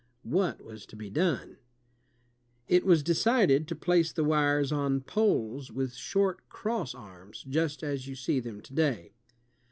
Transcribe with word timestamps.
What 0.23 0.63
was 0.63 0.87
to 0.87 0.95
be 0.95 1.11
done? 1.11 1.57
It 2.67 2.83
was 2.87 3.03
decided 3.03 3.67
to 3.67 3.75
place 3.75 4.11
the 4.11 4.23
wires 4.23 4.71
on 4.71 5.01
poles 5.01 5.71
with 5.71 5.93
short 5.93 6.49
crossarms 6.49 7.43
just 7.43 7.83
as 7.83 8.07
you 8.07 8.15
see 8.15 8.39
them 8.39 8.61
to 8.61 8.73
day. 8.73 9.11